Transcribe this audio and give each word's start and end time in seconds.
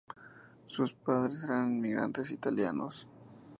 Sus 0.65 0.93
padres 0.93 1.43
eran 1.43 1.73
inmigrantes 1.73 2.31
italianos. 2.31 3.07